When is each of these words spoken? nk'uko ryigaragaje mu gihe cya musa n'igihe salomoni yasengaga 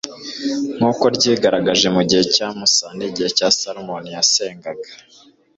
nk'uko 0.77 1.05
ryigaragaje 1.15 1.87
mu 1.95 2.01
gihe 2.09 2.23
cya 2.35 2.47
musa 2.57 2.87
n'igihe 2.97 3.29
salomoni 3.59 4.09
yasengaga 4.17 4.89